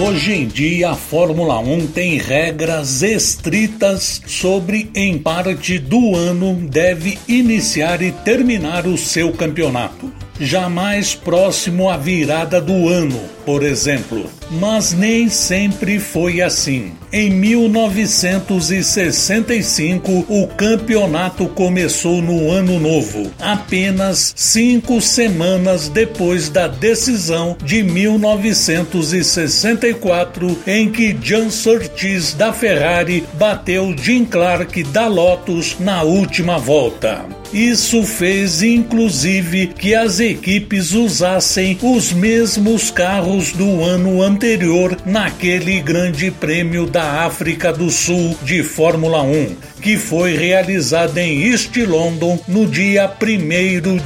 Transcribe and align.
Hoje 0.00 0.32
em 0.32 0.46
dia, 0.46 0.92
a 0.92 0.96
Fórmula 0.96 1.58
1 1.60 1.88
tem 1.88 2.16
regras 2.16 3.02
estritas 3.02 4.22
sobre 4.26 4.90
em 4.94 5.18
parte 5.18 5.78
do 5.78 6.16
ano 6.16 6.54
deve 6.66 7.18
iniciar 7.28 8.00
e 8.00 8.10
terminar 8.10 8.86
o 8.86 8.96
seu 8.96 9.32
campeonato 9.34 10.10
jamais 10.42 11.14
próximo 11.14 11.88
à 11.88 11.96
virada 11.96 12.60
do 12.60 12.88
ano, 12.88 13.18
por 13.46 13.62
exemplo. 13.62 14.28
Mas 14.50 14.92
nem 14.92 15.28
sempre 15.28 15.98
foi 16.00 16.40
assim. 16.42 16.92
Em 17.12 17.30
1965, 17.30 20.26
o 20.28 20.46
campeonato 20.48 21.46
começou 21.48 22.20
no 22.20 22.50
Ano 22.50 22.80
Novo, 22.80 23.30
apenas 23.40 24.32
cinco 24.36 25.00
semanas 25.00 25.88
depois 25.88 26.48
da 26.50 26.66
decisão 26.66 27.56
de 27.64 27.82
1964, 27.84 30.58
em 30.66 30.90
que 30.90 31.12
John 31.14 31.50
Surtees 31.50 32.34
da 32.34 32.52
Ferrari 32.52 33.24
bateu 33.34 33.94
Jim 33.96 34.24
Clark 34.24 34.82
da 34.84 35.06
Lotus 35.06 35.76
na 35.78 36.02
última 36.02 36.58
volta. 36.58 37.24
Isso 37.52 38.02
fez 38.04 38.62
inclusive 38.62 39.66
que 39.66 39.94
as 39.94 40.18
equipes 40.20 40.92
usassem 40.92 41.76
os 41.82 42.10
mesmos 42.10 42.90
carros 42.90 43.52
do 43.52 43.84
ano 43.84 44.22
anterior 44.22 44.96
naquele 45.04 45.78
Grande 45.82 46.30
Prêmio 46.30 46.86
da 46.86 47.26
África 47.26 47.70
do 47.70 47.90
Sul 47.90 48.34
de 48.42 48.62
Fórmula 48.62 49.22
1, 49.22 49.54
que 49.82 49.98
foi 49.98 50.34
realizado 50.34 51.18
em 51.18 51.42
East 51.46 51.76
London 51.76 52.38
no 52.48 52.64
dia 52.66 53.06
1 53.06 53.10